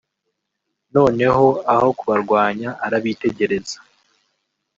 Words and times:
noneho 0.95 1.45
aho 1.73 1.87
kubarwanya 1.99 2.69
arabitegereza 2.85 3.77